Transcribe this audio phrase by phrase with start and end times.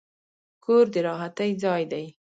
[0.63, 2.05] کور د راحتي ځای دی.